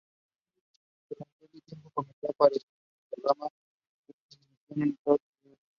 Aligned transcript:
Durante 1.07 1.45
este 1.45 1.61
tiempo 1.61 1.91
comenzó 1.93 2.25
a 2.25 2.31
aparecer 2.31 2.65
en 3.11 3.21
programas 3.21 3.51
de 4.07 4.13
televisión 4.31 4.49
de 4.81 4.89
Estados 4.95 5.19
Unidos. 5.43 5.59